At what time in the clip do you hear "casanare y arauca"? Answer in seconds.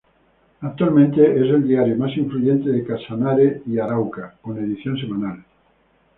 2.83-4.33